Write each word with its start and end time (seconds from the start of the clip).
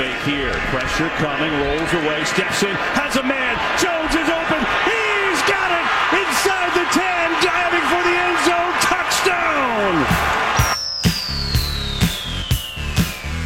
Fake 0.00 0.22
here. 0.22 0.54
Pressure 0.72 1.10
coming. 1.20 1.52
Rolls 1.60 1.92
away. 1.92 2.24
Steps 2.24 2.62
in. 2.62 2.74
Has 2.96 3.16
a 3.16 3.22
man. 3.22 3.54
Jones 3.76 4.14
is 4.16 4.30
open. 4.32 4.64
He's 4.88 5.42
got 5.44 5.68
it. 5.76 5.84
Inside 6.16 6.72
the 6.72 6.88
10. 6.88 7.36
Diving 7.44 7.84
for 7.84 8.00
the 8.08 8.16
end 8.16 8.40
zone. 8.48 8.72
Touchdown. 8.80 10.08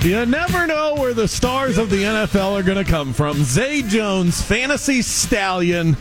You 0.05 0.25
never 0.27 0.69
know 0.69 0.95
where 0.95 1.13
the 1.13 1.27
stars 1.27 1.77
of 1.77 1.91
the 1.91 2.05
NFL 2.05 2.53
are 2.53 2.63
going 2.63 2.79
to 2.79 2.89
come 2.89 3.13
from. 3.13 3.43
Zay 3.43 3.83
Jones, 3.83 4.41
fantasy 4.41 5.03
stallion, 5.03 5.97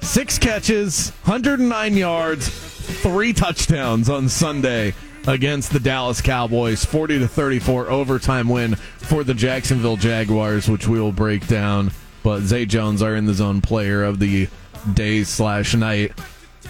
six 0.00 0.38
catches, 0.38 1.10
109 1.24 1.98
yards, 1.98 2.48
three 2.48 3.34
touchdowns 3.34 4.08
on 4.08 4.30
Sunday 4.30 4.94
against 5.26 5.72
the 5.72 5.80
Dallas 5.80 6.20
Cowboys. 6.20 6.84
40 6.84 7.20
to 7.20 7.28
34 7.28 7.90
overtime 7.90 8.48
win 8.48 8.74
for 8.74 9.24
the 9.24 9.34
Jacksonville 9.34 9.96
Jaguars, 9.96 10.68
which 10.68 10.86
we 10.86 11.00
will 11.00 11.12
break 11.12 11.46
down. 11.46 11.92
But 12.22 12.40
Zay 12.40 12.66
Jones, 12.66 13.02
our 13.02 13.14
in 13.14 13.26
the 13.26 13.34
zone 13.34 13.60
player 13.60 14.02
of 14.02 14.18
the 14.18 14.48
day 14.92 15.24
slash 15.24 15.74
night. 15.74 16.12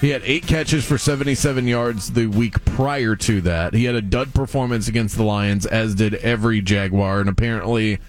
He 0.01 0.11
had 0.11 0.23
eight 0.25 0.47
catches 0.47 0.85
for 0.85 0.99
77 0.99 1.69
yards 1.69 2.13
the 2.13 2.27
week 2.27 2.65
prior 2.65 3.15
to 3.17 3.41
that. 3.43 3.75
He 3.75 3.85
had 3.85 3.95
a 3.95 4.03
dud 4.03 4.35
performance 4.35 4.89
against 4.89 5.17
the 5.17 5.23
Lions, 5.23 5.67
as 5.67 5.95
did 5.95 6.15
every 6.15 6.61
Jaguar, 6.61 7.21
and 7.21 7.29
apparently 7.29 8.01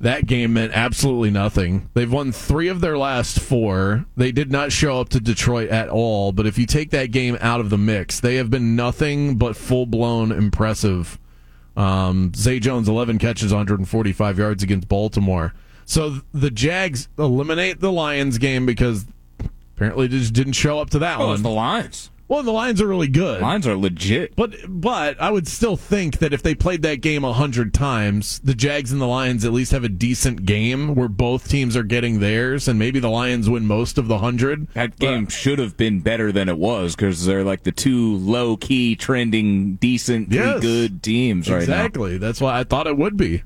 that 0.00 0.26
game 0.26 0.52
meant 0.54 0.72
absolutely 0.74 1.30
nothing. 1.30 1.88
They've 1.94 2.10
won 2.12 2.32
three 2.32 2.68
of 2.68 2.80
their 2.80 2.98
last 2.98 3.40
four. 3.40 4.04
They 4.16 4.30
did 4.32 4.50
not 4.52 4.72
show 4.72 5.00
up 5.00 5.08
to 5.10 5.20
Detroit 5.20 5.70
at 5.70 5.88
all, 5.88 6.32
but 6.32 6.46
if 6.46 6.58
you 6.58 6.66
take 6.66 6.90
that 6.90 7.10
game 7.10 7.38
out 7.40 7.60
of 7.60 7.70
the 7.70 7.78
mix, 7.78 8.20
they 8.20 8.36
have 8.36 8.50
been 8.50 8.76
nothing 8.76 9.36
but 9.36 9.56
full 9.56 9.86
blown 9.86 10.30
impressive. 10.32 11.18
Um, 11.76 12.32
Zay 12.34 12.58
Jones, 12.58 12.88
11 12.88 13.18
catches, 13.18 13.52
145 13.52 14.38
yards 14.38 14.62
against 14.62 14.88
Baltimore. 14.88 15.52
So 15.84 16.20
the 16.32 16.50
Jags 16.50 17.08
eliminate 17.18 17.80
the 17.80 17.92
Lions 17.92 18.38
game 18.38 18.66
because 18.66 19.06
Apparently, 19.76 20.08
just 20.08 20.32
didn't 20.32 20.54
show 20.54 20.78
up 20.78 20.88
to 20.88 20.98
that 21.00 21.18
Oh, 21.20 21.26
one. 21.26 21.34
it's 21.34 21.42
the 21.42 21.50
Lions. 21.50 22.10
Well, 22.28 22.42
the 22.42 22.50
Lions 22.52 22.80
are 22.82 22.86
really 22.86 23.08
good. 23.08 23.40
Lions 23.40 23.66
are 23.66 23.76
legit. 23.76 24.34
But 24.36 24.56
but 24.68 25.20
I 25.20 25.30
would 25.30 25.46
still 25.46 25.76
think 25.76 26.18
that 26.18 26.32
if 26.32 26.42
they 26.42 26.54
played 26.54 26.82
that 26.82 27.00
game 27.00 27.24
a 27.24 27.32
hundred 27.32 27.72
times, 27.72 28.38
the 28.40 28.54
Jags 28.54 28.90
and 28.92 29.00
the 29.00 29.06
Lions 29.06 29.44
at 29.44 29.52
least 29.52 29.72
have 29.72 29.84
a 29.84 29.88
decent 29.88 30.44
game 30.44 30.94
where 30.94 31.08
both 31.08 31.48
teams 31.48 31.76
are 31.76 31.82
getting 31.82 32.20
theirs, 32.20 32.68
and 32.68 32.78
maybe 32.78 32.98
the 32.98 33.10
Lions 33.10 33.48
win 33.48 33.66
most 33.66 33.98
of 33.98 34.08
the 34.08 34.18
hundred. 34.18 34.66
That 34.74 34.98
game 34.98 35.28
should 35.28 35.58
have 35.58 35.76
been 35.76 36.00
better 36.00 36.32
than 36.32 36.48
it 36.48 36.58
was 36.58 36.96
because 36.96 37.24
they're 37.26 37.44
like 37.44 37.62
the 37.62 37.72
two 37.72 38.16
low 38.16 38.56
key, 38.56 38.96
trending, 38.96 39.76
decent, 39.76 40.32
Yes. 40.32 40.60
good 40.60 41.02
teams 41.02 41.48
right 41.50 41.56
now. 41.58 41.62
exactly. 41.62 42.18
That's 42.18 42.40
why 42.40 42.58
I 42.58 42.64
thought 42.64 42.86
it 42.86 42.96
would 42.96 43.16
be. 43.16 43.42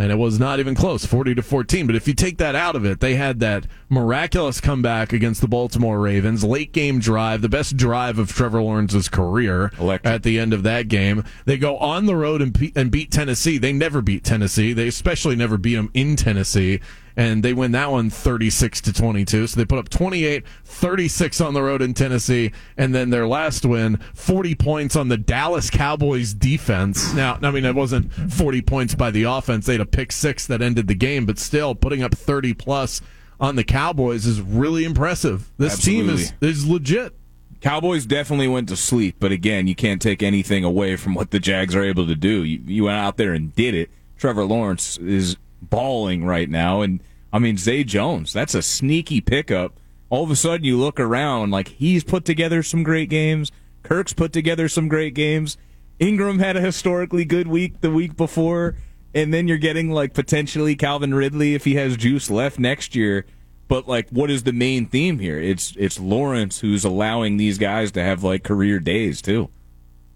And 0.00 0.10
it 0.10 0.16
was 0.16 0.40
not 0.40 0.58
even 0.60 0.74
close, 0.74 1.04
40 1.04 1.34
to 1.34 1.42
14. 1.42 1.86
But 1.86 1.94
if 1.94 2.08
you 2.08 2.14
take 2.14 2.38
that 2.38 2.54
out 2.54 2.74
of 2.74 2.84
it, 2.86 3.00
they 3.00 3.16
had 3.16 3.38
that 3.40 3.66
miraculous 3.88 4.60
comeback 4.60 5.12
against 5.12 5.40
the 5.40 5.48
Baltimore 5.48 6.00
Ravens, 6.00 6.42
late 6.42 6.72
game 6.72 7.00
drive, 7.00 7.42
the 7.42 7.48
best 7.48 7.76
drive 7.76 8.18
of 8.18 8.32
Trevor 8.32 8.62
Lawrence's 8.62 9.08
career 9.08 9.70
Electric. 9.78 10.12
at 10.12 10.22
the 10.22 10.38
end 10.38 10.52
of 10.54 10.62
that 10.62 10.88
game. 10.88 11.22
They 11.44 11.58
go 11.58 11.76
on 11.76 12.06
the 12.06 12.16
road 12.16 12.40
and, 12.40 12.54
pe- 12.54 12.72
and 12.74 12.90
beat 12.90 13.10
Tennessee. 13.10 13.58
They 13.58 13.72
never 13.72 14.00
beat 14.00 14.24
Tennessee. 14.24 14.72
They 14.72 14.88
especially 14.88 15.36
never 15.36 15.58
beat 15.58 15.74
them 15.74 15.90
in 15.92 16.16
Tennessee. 16.16 16.80
And 17.16 17.42
they 17.42 17.52
win 17.52 17.72
that 17.72 17.90
one 17.90 18.10
36 18.10 18.80
to 18.82 18.92
22. 18.92 19.48
So 19.48 19.56
they 19.58 19.64
put 19.64 19.78
up 19.78 19.88
28, 19.88 20.44
36 20.64 21.40
on 21.40 21.54
the 21.54 21.62
road 21.62 21.82
in 21.82 21.94
Tennessee. 21.94 22.52
And 22.76 22.94
then 22.94 23.10
their 23.10 23.26
last 23.26 23.64
win, 23.64 23.98
40 24.14 24.54
points 24.54 24.96
on 24.96 25.08
the 25.08 25.16
Dallas 25.16 25.70
Cowboys 25.70 26.34
defense. 26.34 27.12
Now, 27.14 27.38
I 27.42 27.50
mean, 27.50 27.64
it 27.64 27.74
wasn't 27.74 28.12
40 28.12 28.62
points 28.62 28.94
by 28.94 29.10
the 29.10 29.24
offense. 29.24 29.66
They 29.66 29.74
had 29.74 29.80
a 29.80 29.86
pick 29.86 30.12
six 30.12 30.46
that 30.46 30.62
ended 30.62 30.86
the 30.86 30.94
game, 30.94 31.26
but 31.26 31.38
still 31.38 31.74
putting 31.74 32.02
up 32.02 32.14
30 32.14 32.54
plus 32.54 33.00
on 33.40 33.56
the 33.56 33.64
Cowboys 33.64 34.26
is 34.26 34.40
really 34.40 34.84
impressive. 34.84 35.50
This 35.56 35.82
team 35.82 36.10
is, 36.10 36.32
is 36.40 36.66
legit. 36.66 37.14
Cowboys 37.60 38.06
definitely 38.06 38.48
went 38.48 38.68
to 38.70 38.76
sleep, 38.76 39.16
but 39.18 39.32
again, 39.32 39.66
you 39.66 39.74
can't 39.74 40.00
take 40.00 40.22
anything 40.22 40.64
away 40.64 40.96
from 40.96 41.14
what 41.14 41.30
the 41.30 41.38
Jags 41.38 41.74
are 41.74 41.82
able 41.82 42.06
to 42.06 42.14
do. 42.14 42.42
You, 42.42 42.60
you 42.64 42.84
went 42.84 42.96
out 42.96 43.18
there 43.18 43.34
and 43.34 43.54
did 43.54 43.74
it. 43.74 43.90
Trevor 44.16 44.44
Lawrence 44.44 44.96
is 44.98 45.36
balling 45.62 46.24
right 46.24 46.48
now, 46.48 46.82
and 46.82 47.02
I 47.32 47.38
mean 47.38 47.56
Zay 47.56 47.84
Jones. 47.84 48.32
That's 48.32 48.54
a 48.54 48.62
sneaky 48.62 49.20
pickup. 49.20 49.78
All 50.08 50.24
of 50.24 50.30
a 50.30 50.36
sudden, 50.36 50.64
you 50.64 50.76
look 50.76 50.98
around 50.98 51.50
like 51.50 51.68
he's 51.68 52.02
put 52.02 52.24
together 52.24 52.62
some 52.62 52.82
great 52.82 53.08
games. 53.08 53.52
Kirk's 53.82 54.12
put 54.12 54.32
together 54.32 54.68
some 54.68 54.88
great 54.88 55.14
games. 55.14 55.56
Ingram 55.98 56.38
had 56.38 56.56
a 56.56 56.60
historically 56.60 57.24
good 57.24 57.46
week 57.46 57.80
the 57.80 57.90
week 57.90 58.16
before, 58.16 58.76
and 59.14 59.32
then 59.32 59.46
you're 59.46 59.58
getting 59.58 59.90
like 59.90 60.14
potentially 60.14 60.74
Calvin 60.74 61.14
Ridley 61.14 61.54
if 61.54 61.64
he 61.64 61.74
has 61.74 61.96
juice 61.96 62.30
left 62.30 62.58
next 62.58 62.94
year. 62.94 63.26
But 63.68 63.86
like, 63.86 64.10
what 64.10 64.30
is 64.30 64.42
the 64.42 64.52
main 64.52 64.86
theme 64.86 65.20
here? 65.20 65.38
It's 65.38 65.74
it's 65.76 66.00
Lawrence 66.00 66.58
who's 66.58 66.84
allowing 66.84 67.36
these 67.36 67.58
guys 67.58 67.92
to 67.92 68.02
have 68.02 68.24
like 68.24 68.42
career 68.42 68.80
days 68.80 69.22
too. 69.22 69.50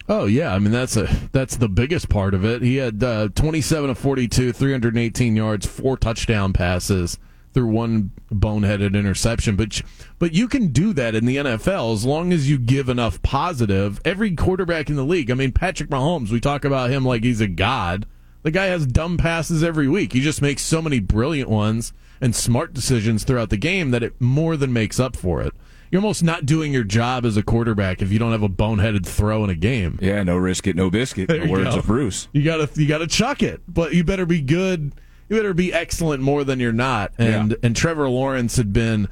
Oh 0.08 0.26
yeah, 0.26 0.54
I 0.54 0.58
mean 0.58 0.72
that's 0.72 0.96
a 0.96 1.04
that's 1.32 1.56
the 1.56 1.68
biggest 1.68 2.08
part 2.08 2.34
of 2.34 2.44
it. 2.44 2.60
He 2.62 2.76
had 2.76 3.02
uh, 3.02 3.28
27 3.34 3.90
of 3.90 3.98
42, 3.98 4.52
318 4.52 5.36
yards, 5.36 5.66
four 5.66 5.96
touchdown 5.96 6.52
passes 6.52 7.18
through 7.54 7.68
one 7.68 8.10
boneheaded 8.30 8.94
interception. 8.94 9.56
But 9.56 9.80
but 10.18 10.34
you 10.34 10.46
can 10.46 10.68
do 10.68 10.92
that 10.92 11.14
in 11.14 11.24
the 11.24 11.36
NFL 11.36 11.94
as 11.94 12.04
long 12.04 12.32
as 12.32 12.50
you 12.50 12.58
give 12.58 12.90
enough 12.90 13.22
positive. 13.22 14.00
Every 14.04 14.34
quarterback 14.36 14.90
in 14.90 14.96
the 14.96 15.04
league. 15.04 15.30
I 15.30 15.34
mean 15.34 15.52
Patrick 15.52 15.88
Mahomes, 15.88 16.30
we 16.30 16.40
talk 16.40 16.66
about 16.66 16.90
him 16.90 17.04
like 17.04 17.24
he's 17.24 17.40
a 17.40 17.48
god. 17.48 18.06
The 18.42 18.50
guy 18.50 18.66
has 18.66 18.86
dumb 18.86 19.16
passes 19.16 19.64
every 19.64 19.88
week. 19.88 20.12
He 20.12 20.20
just 20.20 20.42
makes 20.42 20.60
so 20.60 20.82
many 20.82 21.00
brilliant 21.00 21.48
ones 21.48 21.94
and 22.20 22.36
smart 22.36 22.74
decisions 22.74 23.24
throughout 23.24 23.48
the 23.48 23.56
game 23.56 23.90
that 23.90 24.02
it 24.02 24.20
more 24.20 24.58
than 24.58 24.70
makes 24.70 25.00
up 25.00 25.16
for 25.16 25.40
it. 25.40 25.54
You're 25.94 26.02
almost 26.02 26.24
not 26.24 26.44
doing 26.44 26.72
your 26.72 26.82
job 26.82 27.24
as 27.24 27.36
a 27.36 27.42
quarterback 27.44 28.02
if 28.02 28.10
you 28.10 28.18
don't 28.18 28.32
have 28.32 28.42
a 28.42 28.48
boneheaded 28.48 29.06
throw 29.06 29.44
in 29.44 29.50
a 29.50 29.54
game. 29.54 29.96
Yeah, 30.02 30.24
no 30.24 30.36
risk 30.36 30.66
it, 30.66 30.74
no 30.74 30.90
biscuit. 30.90 31.28
There 31.34 31.46
The 31.46 31.52
words 31.52 31.70
go. 31.70 31.76
of 31.78 31.86
Bruce. 31.86 32.26
You 32.32 32.42
gotta 32.42 32.68
you 32.74 32.88
gotta 32.88 33.06
chuck 33.06 33.44
it, 33.44 33.60
but 33.68 33.94
you 33.94 34.02
better 34.02 34.26
be 34.26 34.40
good. 34.40 34.92
You 35.28 35.36
better 35.36 35.54
be 35.54 35.72
excellent 35.72 36.20
more 36.20 36.42
than 36.42 36.58
you're 36.58 36.72
not. 36.72 37.12
And 37.16 37.52
Yeah. 37.52 37.56
and 37.62 37.76
Trevor 37.76 38.08
Lawrence 38.08 38.56
had 38.56 38.72
been 38.72 39.06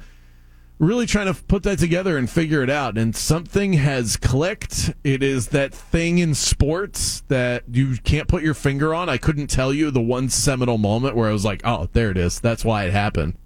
really 0.77 1.05
trying 1.05 1.33
to 1.33 1.41
put 1.45 1.63
that 1.63 1.79
together 1.79 2.17
and 2.17 2.29
figure 2.29 2.61
it 2.61 2.69
out. 2.69 2.97
And 2.97 3.15
something 3.15 3.71
has 3.73 4.17
clicked. 4.17 4.91
It 5.05 5.23
is 5.23 5.47
that 5.47 5.73
thing 5.73 6.17
in 6.17 6.33
sports 6.35 7.23
that 7.29 7.63
you 7.71 7.95
can't 8.03 8.27
put 8.27 8.43
your 8.43 8.53
finger 8.55 8.93
on. 8.93 9.07
I 9.07 9.15
couldn't 9.17 9.47
tell 9.47 9.73
you 9.73 9.89
the 9.89 10.01
one 10.01 10.27
seminal 10.27 10.77
moment 10.77 11.15
where 11.15 11.29
I 11.29 11.31
was 11.31 11.45
like, 11.45 11.61
oh, 11.63 11.87
there 11.93 12.11
it 12.11 12.17
is. 12.17 12.41
That's 12.41 12.65
why 12.65 12.83
it 12.83 12.91
happened. 12.91 13.37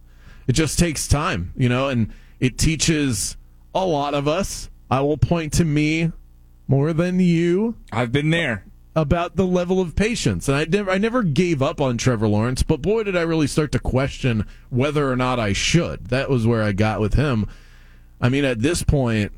It 0.47 0.53
just 0.53 0.79
takes 0.79 1.07
time, 1.07 1.53
you 1.55 1.69
know, 1.69 1.87
and 1.89 2.11
it 2.39 2.57
teaches 2.57 3.37
a 3.73 3.85
lot 3.85 4.13
of 4.13 4.27
us. 4.27 4.69
I 4.89 5.01
will 5.01 5.17
point 5.17 5.53
to 5.53 5.65
me 5.65 6.11
more 6.67 6.93
than 6.93 7.19
you 7.19 7.75
I've 7.91 8.11
been 8.11 8.29
there. 8.29 8.65
about 8.95 9.35
the 9.35 9.45
level 9.45 9.79
of 9.79 9.95
patience. 9.95 10.47
And 10.47 10.57
I 10.57 10.65
never 10.65 10.91
I 10.91 10.97
never 10.97 11.23
gave 11.23 11.61
up 11.61 11.79
on 11.81 11.97
Trevor 11.97 12.27
Lawrence, 12.27 12.63
but 12.63 12.81
boy 12.81 13.03
did 13.03 13.15
I 13.15 13.21
really 13.21 13.47
start 13.47 13.71
to 13.73 13.79
question 13.79 14.45
whether 14.69 15.11
or 15.11 15.15
not 15.15 15.39
I 15.39 15.53
should. 15.53 16.07
That 16.07 16.29
was 16.29 16.47
where 16.47 16.63
I 16.63 16.71
got 16.71 16.99
with 16.99 17.13
him. 17.15 17.47
I 18.19 18.29
mean, 18.29 18.45
at 18.45 18.61
this 18.61 18.81
point, 18.83 19.31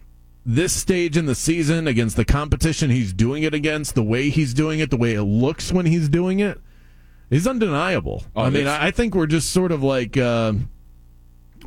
this 0.46 0.74
stage 0.74 1.18
in 1.18 1.26
the 1.26 1.36
season 1.36 1.86
against 1.88 2.16
the 2.16 2.26
competition 2.26 2.90
he's 2.90 3.12
doing 3.14 3.44
it 3.44 3.54
against, 3.54 3.94
the 3.94 4.04
way 4.04 4.30
he's 4.30 4.54
doing 4.54 4.80
it, 4.80 4.90
the 4.90 4.98
way 4.98 5.14
it 5.14 5.24
looks 5.24 5.72
when 5.72 5.86
he's 5.86 6.08
doing 6.10 6.40
it, 6.40 6.60
is 7.30 7.46
undeniable. 7.46 8.24
Oh, 8.36 8.44
I 8.44 8.50
mean, 8.50 8.66
I 8.66 8.88
I 8.88 8.92
think 8.92 9.14
we're 9.14 9.28
just 9.28 9.52
sort 9.52 9.72
of 9.72 9.84
like 9.84 10.16
uh, 10.18 10.54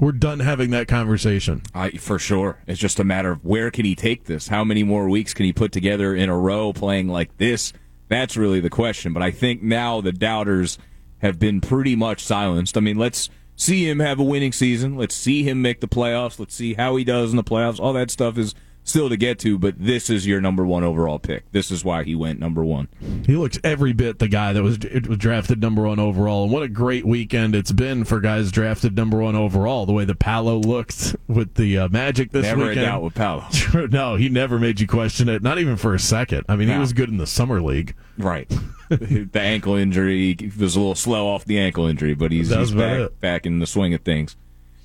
we're 0.02 0.10
done 0.10 0.40
having 0.40 0.70
that 0.70 0.88
conversation. 0.88 1.62
I, 1.72 1.90
for 1.90 2.18
sure. 2.18 2.58
It's 2.66 2.80
just 2.80 2.98
a 2.98 3.04
matter 3.04 3.30
of 3.30 3.44
where 3.44 3.70
can 3.70 3.84
he 3.84 3.94
take 3.94 4.24
this? 4.24 4.48
How 4.48 4.64
many 4.64 4.82
more 4.82 5.08
weeks 5.08 5.32
can 5.32 5.46
he 5.46 5.52
put 5.52 5.70
together 5.70 6.12
in 6.12 6.28
a 6.28 6.36
row 6.36 6.72
playing 6.72 7.06
like 7.06 7.36
this? 7.36 7.72
That's 8.08 8.36
really 8.36 8.58
the 8.58 8.68
question. 8.68 9.12
But 9.12 9.22
I 9.22 9.30
think 9.30 9.62
now 9.62 10.00
the 10.00 10.10
doubters 10.10 10.76
have 11.18 11.38
been 11.38 11.60
pretty 11.60 11.94
much 11.94 12.24
silenced. 12.24 12.76
I 12.76 12.80
mean, 12.80 12.98
let's 12.98 13.30
see 13.54 13.88
him 13.88 14.00
have 14.00 14.18
a 14.18 14.24
winning 14.24 14.50
season. 14.50 14.96
Let's 14.96 15.14
see 15.14 15.44
him 15.44 15.62
make 15.62 15.78
the 15.78 15.86
playoffs. 15.86 16.40
Let's 16.40 16.56
see 16.56 16.74
how 16.74 16.96
he 16.96 17.04
does 17.04 17.30
in 17.30 17.36
the 17.36 17.44
playoffs. 17.44 17.78
All 17.78 17.92
that 17.92 18.10
stuff 18.10 18.36
is 18.38 18.56
still 18.84 19.08
to 19.08 19.16
get 19.16 19.38
to, 19.40 19.58
but 19.58 19.74
this 19.78 20.10
is 20.10 20.26
your 20.26 20.40
number 20.40 20.64
one 20.64 20.84
overall 20.84 21.18
pick. 21.18 21.50
This 21.52 21.70
is 21.70 21.84
why 21.84 22.04
he 22.04 22.14
went 22.14 22.40
number 22.40 22.64
one. 22.64 22.88
He 23.26 23.36
looks 23.36 23.58
every 23.62 23.92
bit 23.92 24.18
the 24.18 24.28
guy 24.28 24.52
that 24.52 24.62
was, 24.62 24.78
was 25.08 25.18
drafted 25.18 25.60
number 25.60 25.82
one 25.82 25.98
overall. 25.98 26.44
And 26.44 26.52
what 26.52 26.62
a 26.62 26.68
great 26.68 27.06
weekend 27.06 27.54
it's 27.54 27.72
been 27.72 28.04
for 28.04 28.20
guys 28.20 28.50
drafted 28.50 28.96
number 28.96 29.18
one 29.18 29.36
overall. 29.36 29.86
The 29.86 29.92
way 29.92 30.04
the 30.04 30.14
Paolo 30.14 30.58
looked 30.58 31.16
with 31.28 31.54
the 31.54 31.78
uh, 31.78 31.88
Magic 31.88 32.30
this 32.30 32.44
Never 32.44 32.68
weekend. 32.68 32.80
a 32.80 32.84
doubt 32.84 33.02
with 33.02 33.14
Paolo. 33.14 33.46
no, 33.90 34.16
he 34.16 34.28
never 34.28 34.58
made 34.58 34.80
you 34.80 34.86
question 34.86 35.28
it, 35.28 35.42
not 35.42 35.58
even 35.58 35.76
for 35.76 35.94
a 35.94 35.98
second. 35.98 36.44
I 36.48 36.56
mean, 36.56 36.68
he 36.68 36.78
was 36.78 36.92
good 36.92 37.08
in 37.08 37.18
the 37.18 37.26
summer 37.26 37.60
league. 37.60 37.94
Right. 38.18 38.48
the 38.88 39.40
ankle 39.40 39.74
injury 39.74 40.36
he 40.38 40.52
was 40.58 40.76
a 40.76 40.80
little 40.80 40.94
slow 40.94 41.28
off 41.28 41.44
the 41.44 41.58
ankle 41.58 41.86
injury, 41.86 42.14
but 42.14 42.30
he's, 42.30 42.54
he's 42.54 42.72
back, 42.72 43.10
back 43.20 43.46
in 43.46 43.58
the 43.58 43.66
swing 43.66 43.94
of 43.94 44.02
things. 44.02 44.36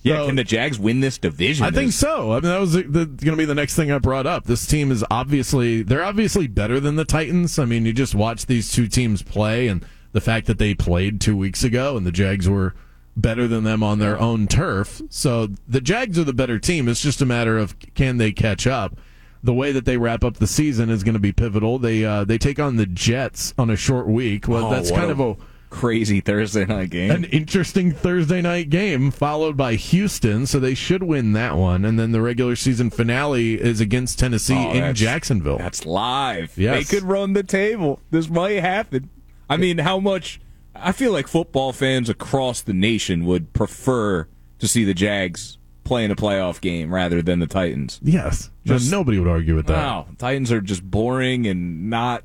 Yeah, 0.04 0.18
So- 0.18 0.28
can 0.28 0.36
the 0.36 0.44
Jags 0.44 0.80
win 0.80 1.00
this 1.02 1.18
division? 1.18 1.66
I 1.66 1.72
think 1.72 1.92
so. 1.92 2.32
I 2.32 2.36
mean, 2.36 2.44
that 2.44 2.60
was 2.60 2.76
going 2.76 3.18
to 3.18 3.36
be 3.36 3.46
the 3.46 3.56
next 3.56 3.76
thing 3.76 3.92
I 3.92 3.98
brought 3.98 4.26
up. 4.28 4.46
This 4.46 4.66
team 4.66 4.92
is 4.92 5.04
obviously 5.12 5.82
they're 5.82 6.04
obviously 6.04 6.48
better 6.48 6.80
than 6.80 6.96
the 6.96 7.06
Titans. 7.06 7.58
I 7.60 7.66
mean, 7.66 7.86
you 7.86 7.94
just 7.94 8.16
watch 8.16 8.46
these 8.46 8.72
two 8.72 8.88
teams 8.88 9.22
play, 9.22 9.68
and 9.68 9.86
the 10.14 10.22
fact 10.22 10.48
that 10.48 10.60
they 10.60 10.74
played 10.74 11.20
two 11.20 11.36
weeks 11.36 11.64
ago, 11.64 11.98
and 11.98 12.06
the 12.06 12.12
Jags 12.12 12.48
were 12.48 12.74
better 13.18 13.48
than 13.48 13.64
them 13.64 13.82
on 13.82 13.98
their 14.00 14.20
own 14.20 14.48
turf. 14.48 15.02
So 15.10 15.50
the 15.68 15.82
Jags 15.82 16.18
are 16.20 16.24
the 16.24 16.34
better 16.34 16.60
team. 16.60 16.88
It's 16.88 17.02
just 17.02 17.22
a 17.22 17.26
matter 17.26 17.58
of 17.58 17.76
can 17.96 18.18
they 18.18 18.32
catch 18.32 18.68
up. 18.68 18.98
The 19.44 19.54
way 19.54 19.72
that 19.72 19.86
they 19.86 19.98
wrap 19.98 20.24
up 20.24 20.38
the 20.38 20.48
season 20.48 20.90
is 20.90 21.04
going 21.04 21.14
to 21.14 21.20
be 21.20 21.32
pivotal. 21.32 21.80
They 21.80 22.06
uh, 22.06 22.24
they 22.24 22.38
take 22.38 22.60
on 22.60 22.76
the 22.76 22.86
Jets 22.86 23.54
on 23.58 23.70
a 23.70 23.76
short 23.76 24.08
week. 24.08 24.48
Well, 24.48 24.68
Oh, 24.68 24.70
that's 24.70 24.92
kind 24.92 25.10
of 25.12 25.20
a 25.20 25.36
crazy 25.70 26.22
Thursday 26.22 26.66
night 26.66 26.90
game. 26.90 27.12
an 27.12 27.24
interesting 27.26 27.92
Thursday 27.92 28.42
night 28.42 28.70
game, 28.70 29.12
followed 29.12 29.58
by 29.58 29.76
Houston, 29.76 30.46
so 30.46 30.60
they 30.60 30.74
should 30.74 31.04
win 31.04 31.34
that 31.34 31.56
one. 31.58 31.84
And 31.86 32.00
then 32.00 32.12
the 32.12 32.22
regular 32.22 32.56
season 32.56 32.90
finale 32.90 33.60
is 33.60 33.80
against 33.82 34.20
Tennessee 34.20 34.56
Oh, 34.56 34.70
in 34.72 34.78
that's- 34.78 34.98
Jacksonville. 35.00 35.58
That's 35.58 35.86
live. 35.86 36.54
Yes. 36.58 36.88
They 36.90 36.96
could 36.98 37.08
run 37.08 37.34
the 37.34 37.44
table. 37.44 38.00
This 38.12 38.30
might 38.30 38.62
happen. 38.62 39.10
I 39.50 39.58
mean, 39.58 39.80
how 39.80 40.00
much? 40.00 40.40
I 40.76 40.92
feel 40.92 41.12
like 41.12 41.28
football 41.28 41.74
fans 41.74 42.10
across 42.10 42.62
the 42.62 42.74
nation 42.74 43.26
would 43.26 43.54
prefer 43.54 44.28
to 44.60 44.68
see 44.68 44.84
the 44.84 44.94
Jags 44.94 45.58
play 45.84 46.04
in 46.04 46.12
a 46.12 46.16
playoff 46.16 46.60
game 46.62 46.94
rather 46.94 47.22
than 47.22 47.40
the 47.40 47.48
Titans. 47.48 48.00
yes, 48.04 48.50
Just- 48.66 48.92
nobody 48.92 49.18
would 49.20 49.28
argue 49.28 49.56
with 49.56 49.68
that. 49.68 49.78
Wow, 49.78 50.08
Titans 50.18 50.52
are 50.52 50.60
just 50.62 50.84
boring 50.84 51.48
and 51.48 51.90
not 51.90 52.24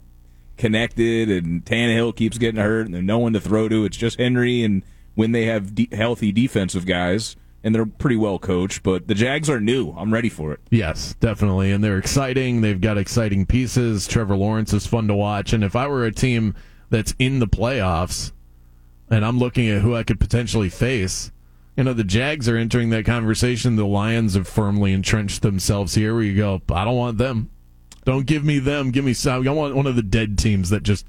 connected, 0.56 1.30
and 1.30 1.64
Tannehill 1.64 2.16
keeps 2.16 2.38
getting 2.38 2.60
hurt, 2.60 2.86
and 2.86 2.94
there's 2.94 3.04
no 3.04 3.18
one 3.18 3.32
to 3.32 3.40
throw 3.40 3.68
to. 3.68 3.84
It's 3.84 3.96
just 3.96 4.18
Henry, 4.18 4.62
and 4.62 4.82
when 5.14 5.32
they 5.32 5.46
have 5.46 5.74
de- 5.74 5.88
healthy 5.92 6.32
defensive 6.32 6.86
guys, 6.86 7.36
and 7.64 7.74
they're 7.74 7.86
pretty 7.86 8.16
well 8.16 8.38
coached. 8.38 8.82
But 8.82 9.08
the 9.08 9.14
Jags 9.14 9.48
are 9.48 9.60
new. 9.60 9.92
I'm 9.92 10.12
ready 10.12 10.28
for 10.28 10.52
it. 10.52 10.60
Yes, 10.70 11.14
definitely. 11.20 11.70
And 11.72 11.82
they're 11.82 11.98
exciting. 11.98 12.60
They've 12.60 12.80
got 12.80 12.98
exciting 12.98 13.46
pieces. 13.46 14.06
Trevor 14.06 14.36
Lawrence 14.36 14.72
is 14.72 14.86
fun 14.86 15.08
to 15.08 15.14
watch. 15.14 15.52
And 15.52 15.62
if 15.62 15.76
I 15.76 15.86
were 15.86 16.04
a 16.04 16.12
team 16.12 16.54
that's 16.90 17.14
in 17.18 17.38
the 17.38 17.46
playoffs 17.46 18.32
and 19.10 19.24
I'm 19.24 19.38
looking 19.38 19.68
at 19.68 19.82
who 19.82 19.94
I 19.94 20.02
could 20.02 20.18
potentially 20.18 20.68
face, 20.68 21.30
you 21.76 21.84
know, 21.84 21.92
the 21.92 22.04
Jags 22.04 22.48
are 22.48 22.56
entering 22.56 22.90
that 22.90 23.06
conversation. 23.06 23.76
The 23.76 23.86
Lions 23.86 24.34
have 24.34 24.48
firmly 24.48 24.92
entrenched 24.92 25.42
themselves 25.42 25.94
here 25.94 26.14
where 26.14 26.22
you 26.22 26.36
go, 26.36 26.60
I 26.70 26.84
don't 26.84 26.96
want 26.96 27.18
them. 27.18 27.50
Don't 28.04 28.26
give 28.26 28.44
me 28.44 28.58
them. 28.58 28.90
Give 28.90 29.04
me 29.04 29.12
some. 29.12 29.46
I 29.46 29.50
want 29.52 29.76
one 29.76 29.86
of 29.86 29.96
the 29.96 30.02
dead 30.02 30.38
teams 30.38 30.70
that 30.70 30.82
just 30.82 31.06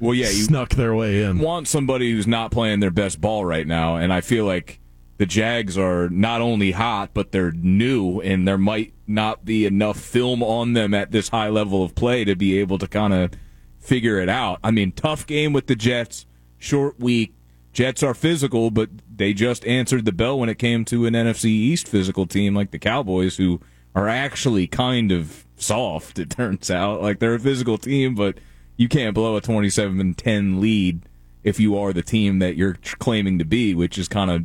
Well, 0.00 0.14
yeah, 0.14 0.26
you 0.26 0.42
snuck 0.44 0.70
their 0.70 0.94
way 0.94 1.22
in. 1.22 1.38
want 1.38 1.68
somebody 1.68 2.12
who's 2.12 2.26
not 2.26 2.50
playing 2.50 2.80
their 2.80 2.90
best 2.90 3.20
ball 3.20 3.44
right 3.44 3.66
now, 3.66 3.96
and 3.96 4.12
I 4.12 4.20
feel 4.20 4.44
like 4.44 4.80
the 5.18 5.26
Jags 5.26 5.78
are 5.78 6.08
not 6.10 6.40
only 6.40 6.72
hot, 6.72 7.10
but 7.14 7.32
they're 7.32 7.52
new, 7.52 8.20
and 8.20 8.46
there 8.46 8.58
might 8.58 8.92
not 9.06 9.44
be 9.44 9.64
enough 9.64 9.98
film 9.98 10.42
on 10.42 10.72
them 10.74 10.92
at 10.92 11.12
this 11.12 11.28
high 11.28 11.48
level 11.48 11.82
of 11.82 11.94
play 11.94 12.24
to 12.24 12.34
be 12.34 12.58
able 12.58 12.76
to 12.78 12.86
kind 12.88 13.14
of 13.14 13.30
figure 13.78 14.18
it 14.18 14.28
out. 14.28 14.58
I 14.64 14.72
mean, 14.72 14.92
tough 14.92 15.26
game 15.26 15.52
with 15.52 15.68
the 15.68 15.76
Jets, 15.76 16.26
short 16.58 16.98
week. 17.00 17.32
Jets 17.72 18.02
are 18.02 18.14
physical, 18.14 18.70
but 18.70 18.90
they 19.14 19.32
just 19.32 19.64
answered 19.66 20.04
the 20.06 20.12
bell 20.12 20.38
when 20.38 20.48
it 20.48 20.58
came 20.58 20.84
to 20.86 21.06
an 21.06 21.14
NFC 21.14 21.44
East 21.46 21.86
physical 21.88 22.26
team 22.26 22.54
like 22.54 22.70
the 22.70 22.78
Cowboys, 22.78 23.36
who 23.36 23.60
are 23.96 24.08
actually 24.08 24.66
kind 24.66 25.10
of 25.10 25.46
soft, 25.56 26.18
it 26.18 26.28
turns 26.28 26.70
out. 26.70 27.00
Like 27.00 27.18
they're 27.18 27.34
a 27.34 27.40
physical 27.40 27.78
team, 27.78 28.14
but 28.14 28.38
you 28.76 28.88
can't 28.88 29.14
blow 29.14 29.36
a 29.36 29.40
27 29.40 30.14
10 30.14 30.60
lead 30.60 31.00
if 31.42 31.58
you 31.58 31.78
are 31.78 31.94
the 31.94 32.02
team 32.02 32.38
that 32.40 32.56
you're 32.56 32.76
claiming 32.98 33.38
to 33.38 33.44
be, 33.44 33.74
which 33.74 33.96
is 33.96 34.06
kind 34.06 34.30
of, 34.30 34.44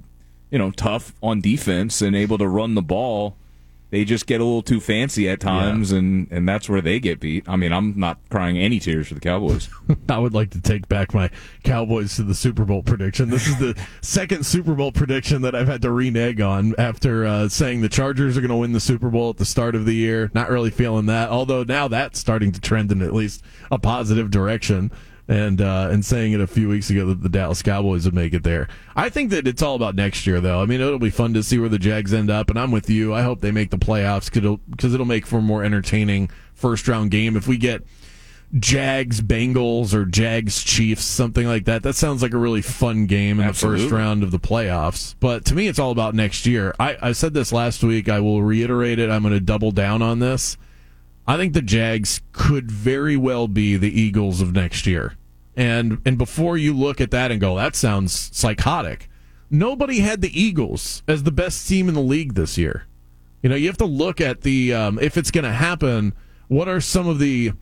you 0.49 0.57
know, 0.57 0.71
tough 0.71 1.13
on 1.21 1.41
defense 1.41 2.01
and 2.01 2.15
able 2.15 2.37
to 2.37 2.47
run 2.47 2.75
the 2.75 2.81
ball. 2.81 3.35
They 3.91 4.05
just 4.05 4.25
get 4.25 4.39
a 4.39 4.45
little 4.45 4.61
too 4.61 4.79
fancy 4.79 5.29
at 5.29 5.41
times, 5.41 5.91
and, 5.91 6.31
and 6.31 6.47
that's 6.47 6.69
where 6.69 6.79
they 6.79 6.99
get 7.01 7.19
beat. 7.19 7.47
I 7.47 7.57
mean, 7.57 7.73
I'm 7.73 7.99
not 7.99 8.19
crying 8.29 8.57
any 8.57 8.79
tears 8.79 9.09
for 9.09 9.15
the 9.15 9.19
Cowboys. 9.19 9.69
I 10.09 10.17
would 10.17 10.33
like 10.33 10.49
to 10.51 10.61
take 10.61 10.87
back 10.87 11.13
my 11.13 11.29
Cowboys 11.63 12.15
to 12.15 12.23
the 12.23 12.33
Super 12.33 12.63
Bowl 12.63 12.83
prediction. 12.83 13.29
This 13.29 13.47
is 13.47 13.59
the 13.59 13.77
second 14.01 14.45
Super 14.45 14.75
Bowl 14.75 14.93
prediction 14.93 15.41
that 15.41 15.55
I've 15.55 15.67
had 15.67 15.81
to 15.81 15.91
renege 15.91 16.39
on 16.39 16.73
after 16.77 17.25
uh, 17.25 17.49
saying 17.49 17.81
the 17.81 17.89
Chargers 17.89 18.37
are 18.37 18.41
going 18.41 18.49
to 18.49 18.55
win 18.55 18.71
the 18.71 18.79
Super 18.79 19.09
Bowl 19.09 19.29
at 19.29 19.37
the 19.37 19.45
start 19.45 19.75
of 19.75 19.85
the 19.85 19.93
year. 19.93 20.31
Not 20.33 20.49
really 20.49 20.71
feeling 20.71 21.07
that, 21.07 21.29
although 21.29 21.63
now 21.63 21.89
that's 21.89 22.17
starting 22.17 22.53
to 22.53 22.61
trend 22.61 22.93
in 22.93 23.01
at 23.01 23.13
least 23.13 23.43
a 23.69 23.77
positive 23.77 24.31
direction. 24.31 24.89
And 25.31 25.61
uh, 25.61 25.87
and 25.89 26.03
saying 26.03 26.33
it 26.33 26.41
a 26.41 26.47
few 26.47 26.67
weeks 26.67 26.89
ago 26.89 27.05
that 27.05 27.23
the 27.23 27.29
Dallas 27.29 27.61
Cowboys 27.61 28.03
would 28.03 28.13
make 28.13 28.33
it 28.33 28.43
there. 28.43 28.67
I 28.97 29.07
think 29.07 29.29
that 29.29 29.47
it's 29.47 29.61
all 29.61 29.75
about 29.75 29.95
next 29.95 30.27
year, 30.27 30.41
though. 30.41 30.61
I 30.61 30.65
mean, 30.65 30.81
it'll 30.81 30.99
be 30.99 31.09
fun 31.09 31.33
to 31.35 31.41
see 31.41 31.57
where 31.57 31.69
the 31.69 31.79
Jags 31.79 32.13
end 32.13 32.29
up, 32.29 32.49
and 32.49 32.59
I'm 32.59 32.69
with 32.69 32.89
you. 32.89 33.13
I 33.13 33.21
hope 33.21 33.39
they 33.39 33.51
make 33.51 33.69
the 33.69 33.77
playoffs 33.77 34.25
because 34.25 34.39
it'll, 34.39 34.59
'cause 34.77 34.93
it'll 34.93 35.05
make 35.05 35.25
for 35.25 35.37
a 35.37 35.41
more 35.41 35.63
entertaining 35.63 36.29
first 36.53 36.85
round 36.89 37.11
game. 37.11 37.37
If 37.37 37.47
we 37.47 37.55
get 37.55 37.83
Jags 38.59 39.21
Bengals 39.21 39.93
or 39.93 40.03
Jags 40.03 40.61
Chiefs, 40.65 41.05
something 41.05 41.47
like 41.47 41.63
that. 41.63 41.83
That 41.83 41.95
sounds 41.95 42.21
like 42.21 42.33
a 42.33 42.37
really 42.37 42.61
fun 42.61 43.05
game 43.05 43.39
in 43.39 43.47
the 43.47 43.53
first 43.53 43.83
round 43.93 44.23
of 44.23 44.31
the 44.31 44.39
playoffs. 44.39 45.15
But 45.21 45.45
to 45.45 45.55
me, 45.55 45.67
it's 45.69 45.79
all 45.79 45.91
about 45.91 46.13
next 46.13 46.45
year. 46.45 46.75
I, 46.77 46.97
I 47.01 47.11
said 47.13 47.33
this 47.33 47.53
last 47.53 47.81
week. 47.85 48.09
I 48.09 48.19
will 48.19 48.43
reiterate 48.43 48.99
it. 48.99 49.09
I'm 49.09 49.21
going 49.21 49.33
to 49.33 49.39
double 49.39 49.71
down 49.71 50.01
on 50.01 50.19
this. 50.19 50.57
I 51.25 51.37
think 51.37 51.53
the 51.53 51.61
Jags 51.61 52.19
could 52.33 52.69
very 52.69 53.15
well 53.15 53.47
be 53.47 53.77
the 53.77 54.01
Eagles 54.01 54.41
of 54.41 54.51
next 54.51 54.85
year. 54.85 55.13
And 55.55 56.01
and 56.05 56.17
before 56.17 56.57
you 56.57 56.73
look 56.73 57.01
at 57.01 57.11
that 57.11 57.31
and 57.31 57.41
go, 57.41 57.55
that 57.55 57.75
sounds 57.75 58.29
psychotic. 58.33 59.09
Nobody 59.49 59.99
had 59.99 60.21
the 60.21 60.41
Eagles 60.41 61.03
as 61.07 61.23
the 61.23 61.31
best 61.31 61.67
team 61.67 61.89
in 61.89 61.93
the 61.93 62.01
league 62.01 62.35
this 62.35 62.57
year. 62.57 62.87
You 63.41 63.49
know, 63.49 63.55
you 63.55 63.67
have 63.67 63.77
to 63.77 63.85
look 63.85 64.21
at 64.21 64.41
the 64.41 64.73
um, 64.73 64.99
if 64.99 65.17
it's 65.17 65.31
going 65.31 65.43
to 65.43 65.51
happen. 65.51 66.13
What 66.47 66.67
are 66.67 66.81
some 66.81 67.07
of 67.07 67.19
the 67.19 67.53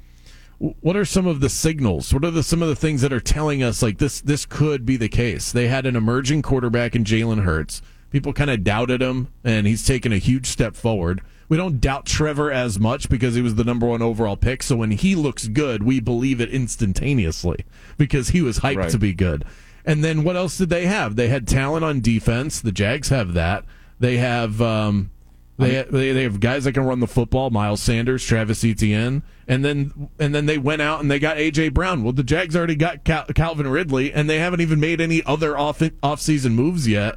what 0.59 0.97
are 0.97 1.05
some 1.05 1.25
of 1.25 1.39
the 1.39 1.49
signals? 1.49 2.13
What 2.13 2.25
are 2.25 2.31
the 2.31 2.43
some 2.43 2.61
of 2.61 2.67
the 2.67 2.75
things 2.75 3.01
that 3.01 3.13
are 3.13 3.19
telling 3.19 3.63
us 3.63 3.81
like 3.81 3.97
this 3.97 4.21
this 4.21 4.45
could 4.45 4.85
be 4.85 4.97
the 4.97 5.09
case? 5.09 5.51
They 5.51 5.67
had 5.67 5.85
an 5.85 5.95
emerging 5.95 6.41
quarterback 6.41 6.95
in 6.95 7.05
Jalen 7.05 7.43
Hurts. 7.43 7.81
People 8.11 8.33
kind 8.33 8.49
of 8.49 8.63
doubted 8.63 9.01
him, 9.01 9.29
and 9.43 9.67
he's 9.67 9.85
taken 9.85 10.11
a 10.11 10.17
huge 10.17 10.47
step 10.47 10.75
forward. 10.75 11.21
We 11.49 11.57
don't 11.57 11.81
doubt 11.81 12.05
Trevor 12.05 12.51
as 12.51 12.79
much 12.79 13.09
because 13.09 13.35
he 13.35 13.41
was 13.41 13.55
the 13.55 13.63
number 13.63 13.87
one 13.87 14.01
overall 14.01 14.37
pick. 14.37 14.61
So 14.63 14.75
when 14.75 14.91
he 14.91 15.15
looks 15.15 15.47
good, 15.47 15.83
we 15.83 15.99
believe 15.99 16.39
it 16.39 16.49
instantaneously 16.49 17.65
because 17.97 18.29
he 18.29 18.41
was 18.41 18.59
hyped 18.59 18.77
Right. 18.77 18.89
to 18.91 18.97
be 18.99 19.13
good. 19.13 19.43
And 19.85 20.03
then 20.03 20.23
what 20.23 20.35
else 20.35 20.57
did 20.57 20.69
they 20.69 20.85
have? 20.85 21.15
They 21.15 21.27
had 21.27 21.47
talent 21.47 21.83
on 21.83 22.01
defense. 22.01 22.61
The 22.61 22.71
Jags 22.71 23.09
have 23.09 23.33
that. 23.33 23.65
They 23.99 24.17
have 24.17 24.61
um, 24.61 25.09
they, 25.57 25.81
they 25.89 26.11
they 26.13 26.23
have 26.23 26.39
guys 26.39 26.63
that 26.65 26.73
can 26.73 26.85
run 26.85 26.99
the 26.99 27.07
football. 27.07 27.49
Miles 27.49 27.81
Sanders, 27.81 28.23
Travis 28.23 28.63
Etienne, 28.63 29.23
and 29.47 29.65
then 29.65 30.09
and 30.19 30.33
then 30.35 30.45
they 30.45 30.57
went 30.57 30.81
out 30.81 31.01
and 31.01 31.09
they 31.09 31.19
got 31.19 31.37
AJ 31.37 31.73
Brown. 31.73 32.03
Well, 32.03 32.13
the 32.13 32.23
Jags 32.23 32.55
already 32.55 32.75
got 32.75 33.03
Cal- 33.03 33.25
Calvin 33.25 33.67
Ridley, 33.67 34.13
and 34.13 34.29
they 34.29 34.39
haven't 34.39 34.61
even 34.61 34.79
made 34.79 35.01
any 35.01 35.23
other 35.25 35.57
off 35.57 35.81
off 36.03 36.21
season 36.21 36.53
moves 36.53 36.87
yet. 36.87 37.15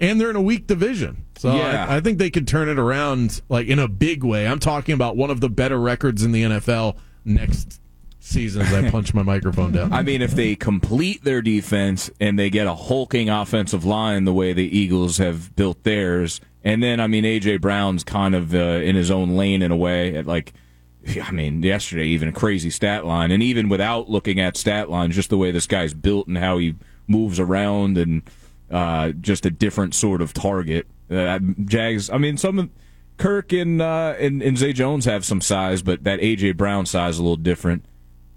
And 0.00 0.20
they're 0.20 0.30
in 0.30 0.36
a 0.36 0.40
weak 0.42 0.66
division, 0.66 1.26
so 1.36 1.54
Yeah. 1.54 1.86
I, 1.88 1.96
I 1.96 2.00
think 2.00 2.18
they 2.18 2.30
could 2.30 2.48
turn 2.48 2.68
it 2.70 2.78
around 2.78 3.42
like 3.50 3.66
in 3.66 3.78
a 3.78 3.86
big 3.86 4.24
way. 4.24 4.46
I'm 4.46 4.58
talking 4.58 4.94
about 4.94 5.16
one 5.16 5.30
of 5.30 5.40
the 5.40 5.50
better 5.50 5.78
records 5.78 6.22
in 6.24 6.32
the 6.32 6.42
NFL 6.42 6.96
next 7.24 7.80
season. 8.18 8.62
As 8.62 8.72
I 8.72 8.90
punch 8.90 9.12
my 9.12 9.22
microphone 9.22 9.72
down. 9.72 9.92
I 9.92 10.02
mean, 10.02 10.22
if 10.22 10.32
they 10.32 10.56
complete 10.56 11.22
their 11.24 11.42
defense 11.42 12.10
and 12.18 12.38
they 12.38 12.48
get 12.48 12.66
a 12.66 12.74
hulking 12.74 13.28
offensive 13.28 13.84
line 13.84 14.24
the 14.24 14.32
way 14.32 14.52
the 14.52 14.76
Eagles 14.76 15.18
have 15.18 15.54
built 15.54 15.82
theirs, 15.84 16.40
and 16.64 16.82
then 16.82 16.98
I 16.98 17.06
mean 17.06 17.24
AJ 17.24 17.60
Brown's 17.60 18.04
kind 18.04 18.34
of 18.34 18.54
uh, 18.54 18.58
in 18.58 18.96
his 18.96 19.10
own 19.10 19.36
lane 19.36 19.60
in 19.60 19.70
a 19.70 19.76
way. 19.76 20.16
At 20.16 20.26
like, 20.26 20.52
I 21.22 21.30
mean, 21.30 21.62
yesterday 21.62 22.06
even 22.06 22.28
a 22.28 22.32
crazy 22.32 22.70
stat 22.70 23.04
line, 23.04 23.30
and 23.30 23.42
even 23.42 23.68
without 23.68 24.08
looking 24.08 24.40
at 24.40 24.56
stat 24.56 24.88
lines, 24.88 25.14
just 25.14 25.30
the 25.30 25.38
way 25.38 25.50
this 25.50 25.66
guy's 25.66 25.92
built 25.92 26.26
and 26.26 26.38
how 26.38 26.56
he 26.58 26.74
moves 27.06 27.40
around 27.40 27.98
and 27.98 28.22
uh, 28.70 29.10
just 29.10 29.46
a 29.46 29.50
different 29.50 29.94
sort 29.94 30.22
of 30.22 30.32
target. 30.32 30.86
Uh, 31.10 31.38
Jags. 31.64 32.10
I 32.10 32.18
mean, 32.18 32.36
some 32.36 32.70
Kirk 33.16 33.52
and, 33.52 33.82
uh, 33.82 34.14
and 34.18 34.42
and 34.42 34.56
Zay 34.56 34.72
Jones 34.72 35.04
have 35.04 35.24
some 35.24 35.40
size, 35.40 35.82
but 35.82 36.04
that 36.04 36.20
AJ 36.20 36.56
Brown 36.56 36.86
size 36.86 37.18
a 37.18 37.22
little 37.22 37.36
different 37.36 37.84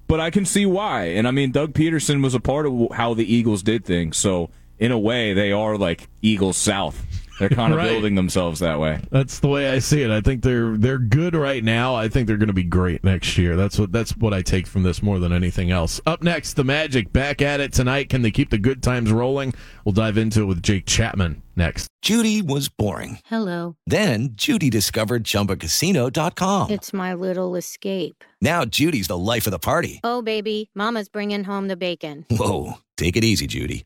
but 0.08 0.20
I 0.20 0.30
can 0.30 0.46
see 0.46 0.66
why. 0.66 1.06
And 1.06 1.28
I 1.28 1.32
mean, 1.32 1.52
Doug 1.52 1.74
Pederson 1.74 2.22
was 2.22 2.36
a 2.36 2.40
part 2.40 2.68
of 2.68 2.92
how 2.92 3.16
the 3.16 3.26
Eagles 3.26 3.64
did 3.64 3.84
things. 3.84 4.16
So 4.16 4.52
in 4.78 4.92
a 4.92 5.00
way, 5.00 5.34
they 5.34 5.52
are 5.52 5.76
like 5.76 6.08
Eagles 6.22 6.56
South. 6.56 7.04
They're 7.40 7.50
kind 7.50 7.74
of 7.74 7.80
Right. 7.80 7.90
building 7.90 8.16
themselves 8.16 8.60
that 8.60 8.80
way. 8.80 9.00
That's 9.12 9.40
the 9.40 9.48
way 9.48 9.70
I 9.72 9.80
see 9.80 10.02
it. 10.04 10.12
I 10.12 10.22
think 10.22 10.44
they're 10.44 10.78
they're 10.78 11.00
good 11.00 11.36
right 11.36 11.64
now. 11.64 11.96
I 11.96 12.08
think 12.08 12.28
they're 12.28 12.38
going 12.38 12.48
to 12.48 12.54
be 12.54 12.64
great 12.64 13.04
next 13.04 13.38
year. 13.38 13.56
That's 13.56 13.80
what 13.80 13.92
that's 13.92 14.16
what 14.18 14.34
I 14.34 14.42
take 14.42 14.68
from 14.68 14.84
this 14.84 15.02
more 15.02 15.20
than 15.20 15.34
anything 15.34 15.72
else. 15.72 16.00
Up 16.06 16.22
next, 16.22 16.54
the 16.54 16.64
Magic 16.64 17.12
back 17.12 17.42
at 17.42 17.60
it 17.60 17.74
tonight. 17.74 18.10
Can 18.10 18.22
they 18.22 18.32
keep 18.32 18.50
the 18.52 18.58
good 18.58 18.84
times 18.84 19.12
rolling? 19.12 19.54
We'll 19.84 19.94
dive 19.94 20.18
into 20.18 20.42
it 20.42 20.46
with 20.46 20.62
Jake 20.62 20.86
Chapman 20.86 21.42
next. 21.56 21.88
Judy 22.02 22.42
was 22.42 22.70
boring. 22.70 23.20
Hello. 23.26 23.76
Then 23.88 24.30
Judy 24.34 24.70
discovered 24.70 25.24
ChumbaCasino.com. 25.24 26.70
It's 26.72 26.94
my 26.94 27.14
little 27.14 27.56
escape. 27.56 28.24
Now 28.42 28.66
Judy's 28.66 29.08
the 29.08 29.18
life 29.18 29.48
of 29.48 29.52
the 29.52 29.60
party. 29.60 30.00
Oh, 30.04 30.22
baby, 30.22 30.70
Mama's 30.76 31.10
bringing 31.10 31.44
home 31.46 31.68
the 31.68 31.78
bacon. 31.78 32.26
Whoa, 32.30 32.74
take 32.98 33.16
it 33.18 33.24
easy, 33.24 33.48
Judy. 33.48 33.86